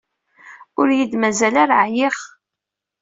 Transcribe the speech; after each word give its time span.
Ur 0.79 0.87
iyi-d-mazal 0.89 1.55
ara 1.63 1.75
ɛyiɣ. 1.85 2.17